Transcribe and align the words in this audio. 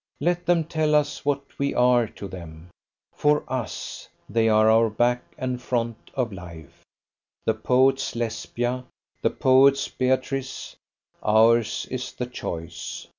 Let 0.19 0.47
them 0.47 0.63
tell 0.63 0.95
us 0.95 1.23
what 1.25 1.59
we 1.59 1.75
are 1.75 2.07
to 2.07 2.27
them: 2.27 2.71
for 3.13 3.43
us, 3.47 4.09
they 4.27 4.49
are 4.49 4.67
our 4.67 4.89
back 4.89 5.21
and 5.37 5.61
front 5.61 6.09
of 6.15 6.33
life: 6.33 6.81
the 7.45 7.53
poet's 7.53 8.15
Lesbia, 8.15 8.83
the 9.21 9.29
poet's 9.29 9.87
Beatrice; 9.89 10.75
ours 11.21 11.85
is 11.91 12.13
the 12.13 12.25
choice. 12.25 13.09